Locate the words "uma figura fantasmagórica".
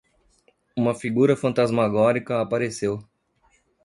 0.75-2.41